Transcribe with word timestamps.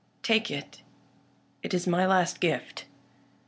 Take 0.23 0.49
it, 0.49 0.81
it 1.61 1.75
is 1.75 1.85
my 1.85 2.07
last 2.07 2.39
gift." 2.39 2.85